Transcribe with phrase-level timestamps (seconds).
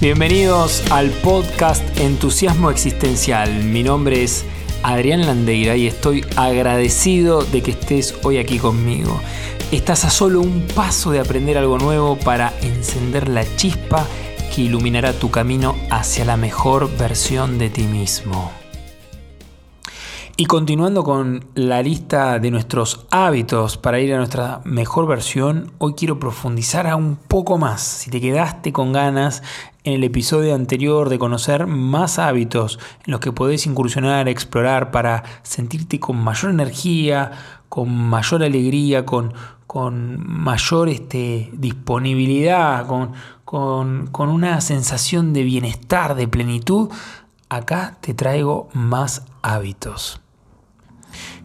[0.00, 3.62] Bienvenidos al podcast Entusiasmo Existencial.
[3.64, 4.44] Mi nombre es
[4.82, 9.18] Adrián Landeira y estoy agradecido de que estés hoy aquí conmigo.
[9.70, 14.04] Estás a solo un paso de aprender algo nuevo para encender la chispa
[14.54, 18.50] que iluminará tu camino hacia la mejor versión de ti mismo.
[20.36, 25.94] Y continuando con la lista de nuestros hábitos para ir a nuestra mejor versión, hoy
[25.94, 27.80] quiero profundizar un poco más.
[27.82, 29.44] Si te quedaste con ganas
[29.84, 35.22] en el episodio anterior de conocer más hábitos en los que podés incursionar, explorar para
[35.42, 37.32] sentirte con mayor energía,
[37.68, 39.34] con mayor alegría, con,
[39.66, 43.12] con mayor este, disponibilidad, con,
[43.44, 46.88] con, una sensación de bienestar, de plenitud,
[47.48, 50.20] acá te traigo más hábitos.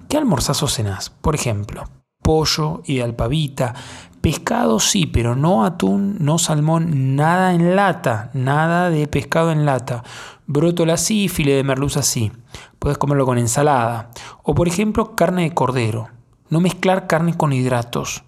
[0.08, 1.10] ¿Qué almorzás o cenás?
[1.10, 1.84] Por ejemplo,
[2.24, 3.76] pollo y alpavita,
[4.22, 10.04] pescado sí, pero no atún, no salmón, nada en lata, nada de pescado en lata.
[10.48, 12.32] Brótola sí, file de merluza sí.
[12.80, 14.10] Puedes comerlo con ensalada.
[14.44, 16.10] O por ejemplo, carne de cordero.
[16.50, 18.24] No mezclar carne con hidratos.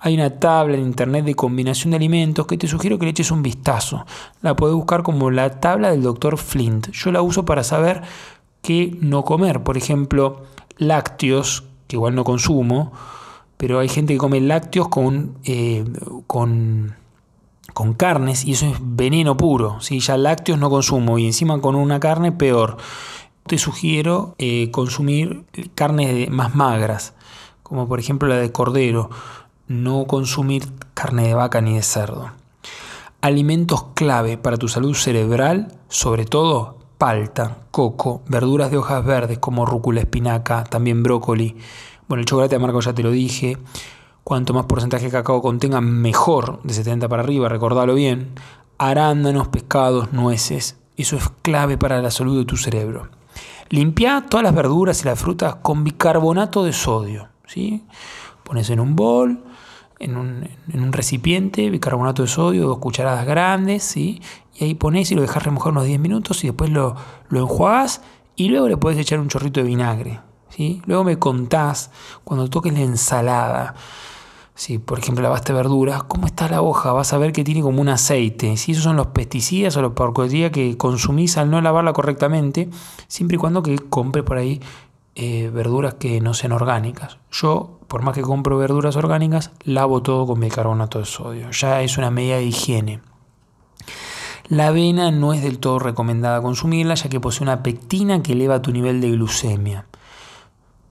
[0.00, 3.30] Hay una tabla en internet de combinación de alimentos que te sugiero que le eches
[3.30, 4.06] un vistazo.
[4.42, 6.90] La puedes buscar como la tabla del doctor Flint.
[6.90, 8.02] Yo la uso para saber
[8.62, 9.62] qué no comer.
[9.62, 10.46] Por ejemplo,
[10.78, 12.92] lácteos, que igual no consumo,
[13.60, 15.84] pero hay gente que come lácteos con, eh,
[16.26, 16.96] con,
[17.74, 19.82] con, carnes y eso es veneno puro.
[19.82, 20.00] ¿sí?
[20.00, 22.78] Ya lácteos no consumo y encima con una carne peor.
[23.46, 25.44] Te sugiero eh, consumir
[25.74, 27.12] carnes más magras,
[27.62, 29.10] como por ejemplo la de cordero,
[29.68, 32.30] no consumir carne de vaca ni de cerdo.
[33.20, 39.66] Alimentos clave para tu salud cerebral, sobre todo palta, coco, verduras de hojas verdes como
[39.66, 41.58] rúcula, espinaca, también brócoli.
[42.10, 43.56] Bueno, el chocolate amargo ya te lo dije.
[44.24, 48.30] Cuanto más porcentaje de cacao contenga, mejor, de 70 para arriba, recordalo bien.
[48.78, 50.76] Arándanos, pescados, nueces.
[50.96, 53.10] Eso es clave para la salud de tu cerebro.
[53.68, 57.28] Limpia todas las verduras y las frutas con bicarbonato de sodio.
[57.46, 57.84] ¿sí?
[58.42, 59.44] Pones en un bol,
[60.00, 64.20] en un, recipiente, bicarbonato de sodio, dos cucharadas grandes, ¿sí?
[64.56, 66.96] y ahí pones y lo dejas remojar unos 10 minutos y después lo,
[67.28, 68.02] lo enjuagas
[68.34, 70.29] y luego le puedes echar un chorrito de vinagre.
[70.84, 71.90] Luego me contás
[72.24, 73.74] cuando toques la ensalada.
[74.54, 76.92] Si, por ejemplo, lavaste verduras, ¿cómo está la hoja?
[76.92, 78.58] Vas a ver que tiene como un aceite.
[78.58, 82.68] Si esos son los pesticidas o los porquería que consumís al no lavarla correctamente,
[83.08, 84.60] siempre y cuando que compre por ahí
[85.14, 87.16] eh, verduras que no sean orgánicas.
[87.32, 91.50] Yo, por más que compro verduras orgánicas, lavo todo con bicarbonato de sodio.
[91.52, 93.00] Ya es una medida de higiene.
[94.48, 98.60] La avena no es del todo recomendada consumirla ya que posee una pectina que eleva
[98.60, 99.86] tu nivel de glucemia.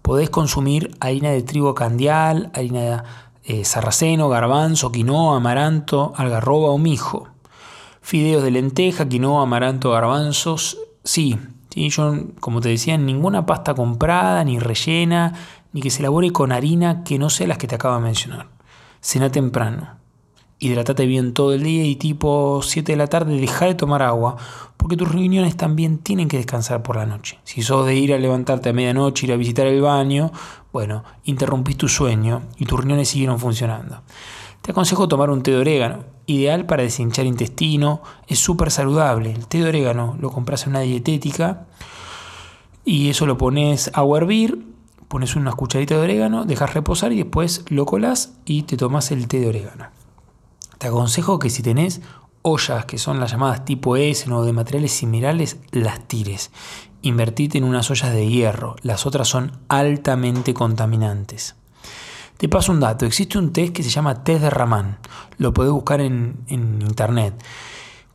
[0.09, 3.03] Podés consumir harina de trigo candial, harina de
[3.43, 7.27] eh, sarraceno, garbanzo, quinoa, amaranto, algarroba o mijo.
[8.01, 11.37] Fideos de lenteja, quinoa, amaranto, garbanzos, sí.
[11.69, 11.91] ¿sí?
[11.91, 15.35] Yo, como te decía, ninguna pasta comprada, ni rellena,
[15.73, 18.47] ni que se elabore con harina que no sea las que te acabo de mencionar.
[19.01, 19.98] Cena temprano
[20.59, 24.35] hidratate bien todo el día y tipo 7 de la tarde deja de tomar agua,
[24.77, 27.39] porque tus reuniones también tienen que descansar por la noche.
[27.43, 30.31] Si sos de ir a levantarte a medianoche, ir a visitar el baño,
[30.71, 34.01] bueno, interrumpís tu sueño y tus reuniones siguieron funcionando.
[34.61, 39.31] Te aconsejo tomar un té de orégano, ideal para deshinchar intestino, es súper saludable.
[39.31, 41.65] El té de orégano lo compras en una dietética
[42.83, 44.65] y eso lo pones a hervir,
[45.07, 49.27] pones unas cucharitas de orégano, dejas reposar y después lo colas y te tomas el
[49.27, 49.98] té de orégano.
[50.79, 51.99] Te aconsejo que si tenés
[52.41, 56.51] ollas que son las llamadas tipo S o de materiales similares, las tires.
[57.01, 61.55] Invertite en unas ollas de hierro, las otras son altamente contaminantes.
[62.37, 64.99] Te paso un dato, existe un test que se llama test de Raman,
[65.37, 67.33] lo podés buscar en, en internet.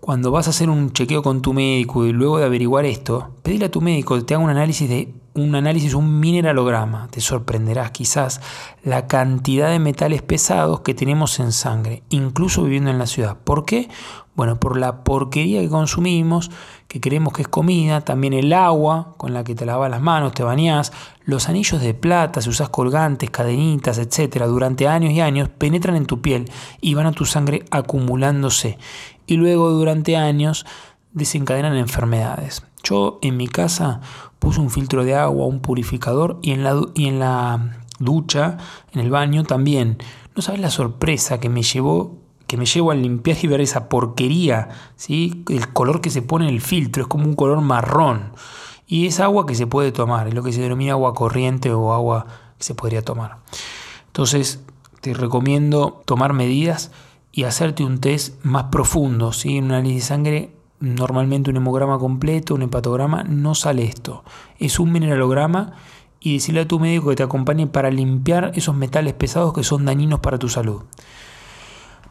[0.01, 3.67] Cuando vas a hacer un chequeo con tu médico y luego de averiguar esto, pedile
[3.67, 7.09] a tu médico que te haga un análisis de un análisis, un mineralograma.
[7.11, 8.41] Te sorprenderás quizás
[8.83, 13.37] la cantidad de metales pesados que tenemos en sangre, incluso viviendo en la ciudad.
[13.43, 13.89] ¿Por qué?
[14.37, 16.51] Bueno, por la porquería que consumimos,
[16.89, 20.33] que creemos que es comida, también el agua con la que te lavas las manos,
[20.33, 20.93] te bañás,
[21.25, 26.07] los anillos de plata, si usas colgantes, cadenitas, etcétera, durante años y años penetran en
[26.07, 28.79] tu piel y van a tu sangre acumulándose
[29.27, 30.67] y luego durante años
[31.13, 32.65] desencadenan enfermedades.
[32.83, 34.01] Yo en mi casa
[34.39, 38.59] puse un filtro de agua, un purificador y en la, y en la ducha,
[38.93, 39.99] en el baño también.
[40.37, 43.89] No sabes la sorpresa que me llevó que me llevo al limpiar y ver esa
[43.89, 45.45] porquería, ¿sí?
[45.49, 48.33] el color que se pone en el filtro es como un color marrón
[48.87, 51.93] y es agua que se puede tomar, es lo que se denomina agua corriente o
[51.93, 52.27] agua
[52.59, 53.39] que se podría tomar.
[54.07, 54.61] Entonces
[55.01, 56.91] te recomiendo tomar medidas
[57.33, 59.59] y hacerte un test más profundo, ¿sí?
[59.59, 64.25] un análisis de sangre normalmente un hemograma completo, un hepatograma, no sale esto.
[64.59, 65.75] Es un mineralograma
[66.21, 69.85] y decirle a tu médico que te acompañe para limpiar esos metales pesados que son
[69.85, 70.83] dañinos para tu salud.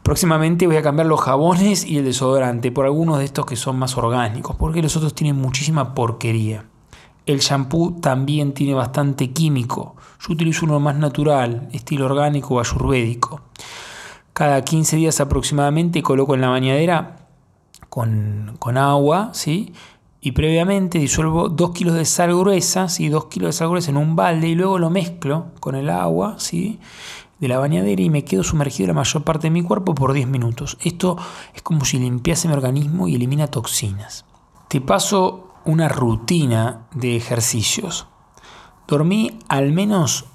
[0.04, 3.78] Próximamente voy a cambiar los jabones y el desodorante por algunos de estos que son
[3.78, 6.66] más orgánicos, porque los otros tienen muchísima porquería.
[7.26, 9.96] El shampoo también tiene bastante químico.
[10.20, 13.40] Yo utilizo uno más natural, estilo orgánico o ayurvédico.
[14.34, 17.23] Cada 15 días aproximadamente coloco en la bañadera
[17.94, 19.72] con, agua, ¿sí?
[20.20, 23.08] Y previamente disuelvo 2 kilos de sal gruesa, ¿sí?
[23.08, 26.34] 2 kilos de sal gruesa en un balde y luego lo mezclo con el agua,
[26.38, 26.80] ¿sí?
[27.38, 30.26] de la bañadera y me quedo sumergido la mayor parte de mi cuerpo por 10
[30.28, 30.78] minutos.
[30.82, 31.16] Esto
[31.54, 34.24] es como si limpiase mi organismo y elimina toxinas.
[34.68, 38.06] Te paso una rutina de ejercicios.
[38.88, 40.26] Dormí al menos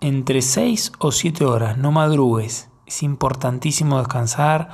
[0.00, 2.68] entre 6 o 7 horas, no madrugues.
[2.86, 4.70] Es importantísimo descansar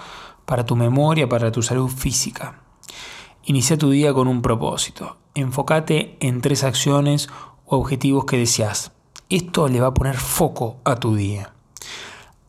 [0.47, 2.63] para tu memoria, para tu salud física.
[3.45, 5.19] Inicia tu día con un propósito.
[5.35, 7.29] Enfócate en tres acciones
[7.67, 8.93] o objetivos que deseas.
[9.29, 11.53] Esto le va a poner foco a tu día.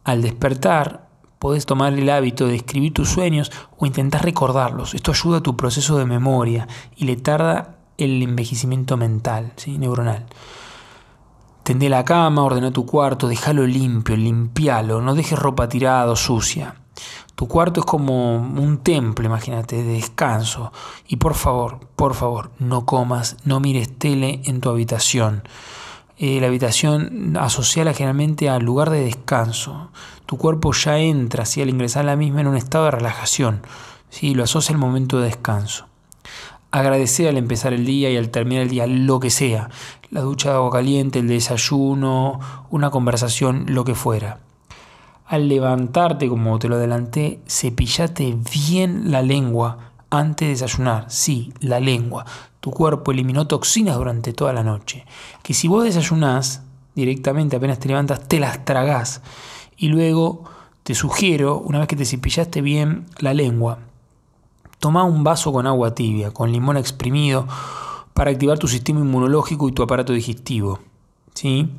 [0.04, 1.10] Al despertar,
[1.40, 4.94] podés tomar el hábito de escribir tus sueños o intentar recordarlos.
[4.94, 9.78] Esto ayuda a tu proceso de memoria y le tarda el envejecimiento mental, ¿sí?
[9.78, 10.26] neuronal.
[11.64, 16.76] Tendé la cama, ordena tu cuarto, déjalo limpio, limpialo, no dejes ropa tirada o sucia.
[17.38, 20.74] Tu cuarto es como un templo, imagínate, de descanso.
[21.08, 25.44] Y por favor, por favor, no comas, no mires tele en tu habitación.
[26.18, 29.92] Eh, la habitación asociada generalmente al lugar de descanso.
[30.26, 33.62] Tu cuerpo ya entra, si al ingresar a la misma, en un estado de relajación.
[34.10, 34.34] ¿sí?
[34.34, 35.86] Lo asocia al momento de descanso.
[36.72, 39.70] Agradecer al empezar el día y al terminar el día, lo que sea.
[40.10, 42.40] La ducha de agua caliente, el desayuno,
[42.72, 44.40] una conversación, lo que fuera.
[45.28, 51.06] Al levantarte, como te lo adelanté, cepillate bien la lengua antes de desayunar.
[51.10, 52.26] Sí, la lengua
[52.68, 55.06] tu cuerpo eliminó toxinas durante toda la noche.
[55.42, 56.64] Que si vos desayunás
[56.96, 59.22] directamente, apenas te levantas, te las tragás.
[59.78, 60.44] Y luego
[60.84, 63.80] te sugiero, una vez que te cepillaste bien la lengua,
[64.80, 67.48] toma un vaso con agua tibia, con limón exprimido,
[68.14, 70.80] para activar tu sistema inmunológico y tu aparato digestivo.
[71.38, 71.70] ¿Sí?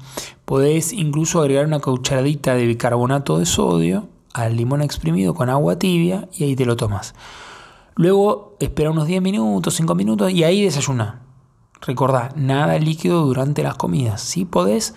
[0.45, 6.29] Podés incluso agregar una cucharadita de bicarbonato de sodio al limón exprimido con agua tibia
[6.33, 7.15] y ahí te lo tomas.
[7.97, 11.23] Luego espera unos 10 minutos, 5 minutos y ahí desayuna.
[11.81, 14.21] Recordá, nada líquido durante las comidas.
[14.21, 14.95] Si podés,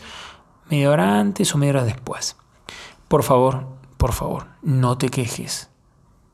[0.70, 2.36] media hora antes o media hora después.
[3.08, 3.66] Por favor,
[3.98, 5.70] por favor, no te quejes.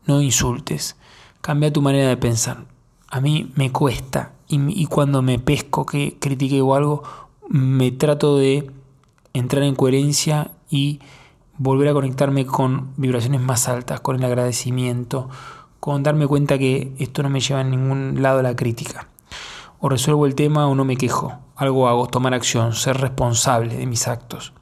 [0.06, 0.98] No insultes.
[1.40, 2.66] Cambia tu manera de pensar.
[3.10, 7.04] A mí me cuesta y, cuando me pesco que critique o algo,
[7.50, 8.72] me trato de
[9.34, 11.00] entrar en coherencia y
[11.58, 15.30] volver a conectarme con vibraciones más altas, con el agradecimiento,
[15.80, 19.08] con darme cuenta que esto no me lleva a ningún lado a la crítica.
[19.80, 21.38] O resuelvo el tema o no me quejo.
[21.56, 24.54] Algo hago, tomar acción, ser responsable de mis actos.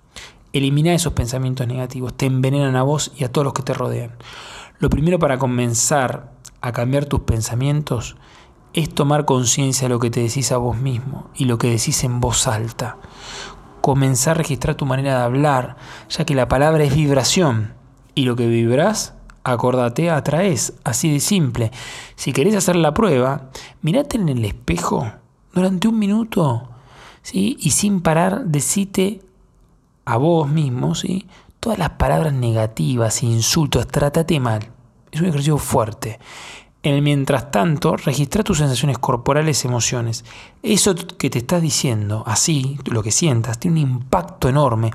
[0.54, 4.12] Elimina esos pensamientos negativos, te envenenan a vos y a todos los que te rodean.
[4.80, 8.16] Lo primero para comenzar a cambiar tus pensamientos
[8.76, 12.04] es tomar conciencia de lo que te decís a vos mismo y lo que decís
[12.04, 12.98] en voz alta.
[13.82, 15.78] Comenzar a registrar tu manera de hablar,
[16.10, 17.74] ya que la palabra es vibración
[18.16, 19.14] y lo que vibras
[19.46, 21.72] acordate, atraes, así de simple.
[22.16, 23.50] Si querés hacer la prueba,
[23.82, 25.10] mirate en el espejo
[25.54, 26.68] durante un minuto,
[27.22, 27.56] ¿sí?
[27.60, 29.22] Y sin parar, decite
[30.04, 31.28] a vos mismo, ¿sí?
[31.60, 34.72] Todas las palabras negativas, insultos, trátate mal.
[35.12, 36.20] Es un ejercicio fuerte.
[36.86, 40.24] En el mientras tanto, registra tus sensaciones corporales, emociones.
[40.62, 44.92] Eso que te estás diciendo, así, lo que sientas, tiene un impacto enorme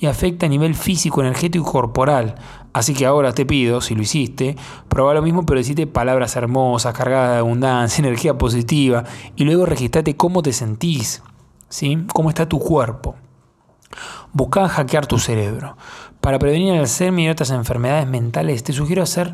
[0.00, 2.34] y afecta a nivel físico, energético y corporal.
[2.72, 4.56] Así que ahora te pido, si lo hiciste,
[4.88, 9.04] prueba lo mismo, pero decite palabras hermosas, cargadas de abundancia, energía positiva,
[9.36, 11.22] y luego registrate cómo te sentís,
[11.68, 12.06] ¿sí?
[12.12, 13.14] cómo está tu cuerpo.
[14.32, 15.76] Busca hackear tu cerebro.
[16.20, 19.32] Para prevenir el Alzheimer y otras enfermedades mentales, te sugiero hacer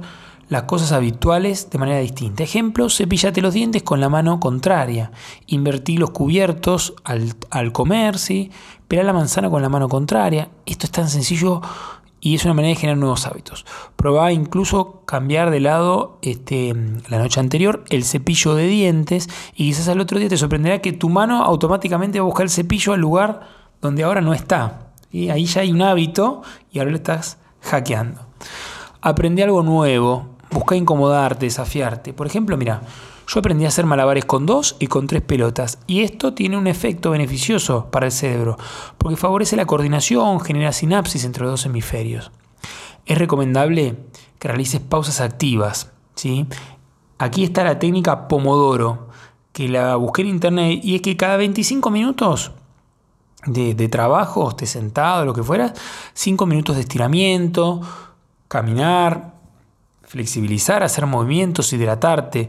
[0.48, 2.42] las cosas habituales de manera distinta.
[2.42, 5.10] Ejemplo, cepillate los dientes con la mano contraria.
[5.46, 8.50] Invertí los cubiertos al, al comer, ¿sí?
[8.88, 10.48] la manzana con la mano contraria.
[10.64, 11.60] Esto es tan sencillo
[12.20, 13.66] y es una manera de generar nuevos hábitos.
[13.96, 16.74] Probá incluso cambiar de lado este,
[17.08, 20.92] la noche anterior el cepillo de dientes y quizás al otro día te sorprenderá que
[20.92, 23.48] tu mano automáticamente va a buscar el cepillo al lugar
[23.80, 24.92] donde ahora no está.
[25.12, 28.20] y Ahí ya hay un hábito y ahora lo estás hackeando.
[29.02, 32.12] Aprende algo nuevo, busca incomodarte, desafiarte.
[32.12, 32.82] Por ejemplo, mira,
[33.28, 36.66] yo aprendí a hacer malabares con dos y con tres pelotas y esto tiene un
[36.66, 38.56] efecto beneficioso para el cerebro
[38.98, 42.30] porque favorece la coordinación, genera sinapsis entre los dos hemisferios.
[43.04, 43.96] Es recomendable
[44.38, 46.46] que realices pausas activas, ¿sí?
[47.18, 49.08] aquí está la técnica Pomodoro,
[49.52, 52.52] que la busqué en internet y es que cada 25 minutos
[53.46, 55.72] de, trabajo, esté sentado, lo que fuera,
[56.14, 57.80] 5 minutos de estiramiento,
[58.48, 59.35] caminar,
[60.06, 62.48] flexibilizar, hacer movimientos, hidratarte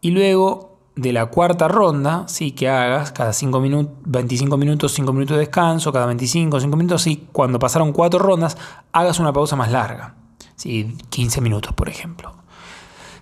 [0.00, 5.12] y luego de la cuarta ronda, sí, que hagas cada 5 minutos, 25 minutos, 5
[5.12, 8.56] minutos de descanso, cada 25, 5 minutos, sí, cuando pasaron cuatro rondas,
[8.92, 10.14] hagas una pausa más larga,
[10.56, 12.34] sí, 15 minutos, por ejemplo.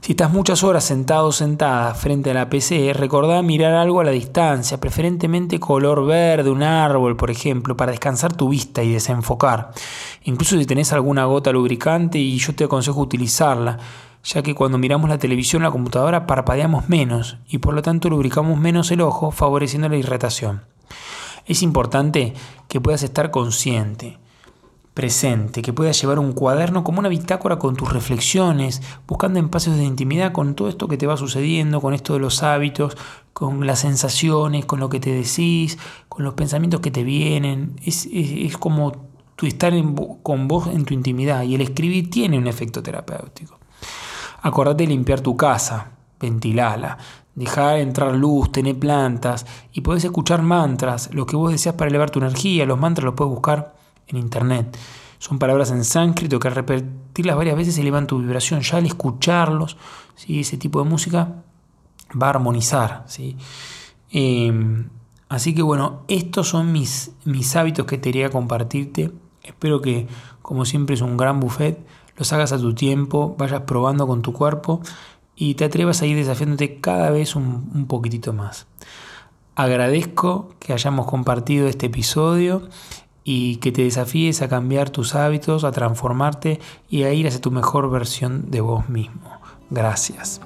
[0.04, 4.04] Si estás muchas horas sentado o sentada frente a la PC, recordá mirar algo a
[4.04, 9.70] la distancia, preferentemente color verde, un árbol, por ejemplo, para descansar tu vista y desenfocar.
[10.24, 13.78] Incluso si tenés alguna gota lubricante y yo te aconsejo utilizarla,
[14.22, 18.10] ya que cuando miramos la televisión o la computadora parpadeamos menos y por lo tanto
[18.10, 20.64] lubricamos menos el ojo, favoreciendo la irritación.
[21.46, 22.34] Es importante
[22.68, 24.18] que puedas estar consciente
[24.94, 29.82] presente, que puedas llevar un cuaderno como una bitácora con tus reflexiones, buscando espacios de
[29.82, 32.96] intimidad con todo esto que te va sucediendo, con esto de los hábitos,
[33.32, 37.74] con las sensaciones, con lo que te decís, con los pensamientos que te vienen.
[37.84, 38.06] Es,
[38.58, 38.92] como
[39.34, 39.74] tu estar
[40.22, 43.58] con vos en tu intimidad y el escribir tiene un efecto terapéutico.
[44.42, 46.98] Acordate de limpiar tu casa, ventilala,
[47.34, 52.10] dejar entrar luz, tener plantas y podés escuchar mantras, lo que vos deseas para elevar
[52.10, 54.76] tu energía, los mantras los puedes buscar en internet.
[55.18, 58.60] Son palabras en sánscrito que al repetirlas varias veces elevan tu vibración.
[58.60, 59.78] Ya al escucharlos,
[60.16, 60.40] ¿sí?
[60.40, 61.42] ese tipo de música
[62.20, 63.04] va a armonizar.
[63.06, 63.36] ¿sí?
[64.10, 64.90] Em,
[65.28, 69.12] así que bueno, estos son mis, mis hábitos que te quería compartirte.
[69.42, 70.06] Espero que,
[70.42, 71.78] como siempre, es un gran buffet.
[72.16, 74.82] Los hagas a tu tiempo, vayas probando con tu cuerpo
[75.36, 78.66] y te atrevas a ir desafiándote cada vez un, un poquitito más.
[79.56, 82.68] Agradezco que hayamos compartido este episodio
[83.24, 87.50] y que te desafíes a cambiar tus hábitos, a transformarte y a ir hacia tu
[87.50, 89.40] mejor versión de vos mismo.
[89.70, 90.40] Gracias.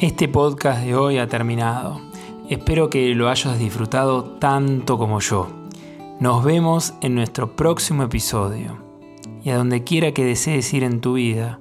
[0.00, 2.00] Este podcast de hoy ha terminado.
[2.48, 5.48] Espero que lo hayas disfrutado tanto como yo.
[6.20, 8.78] Nos vemos en nuestro próximo episodio.
[9.42, 11.60] Y a donde quiera que desees ir en tu vida,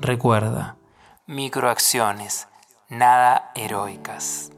[0.00, 0.76] recuerda,
[1.26, 2.48] microacciones
[2.98, 4.53] nada heroicas.